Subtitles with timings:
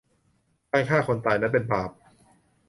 [0.71, 1.89] การฆ่าคนตายนั้น เป็นบาป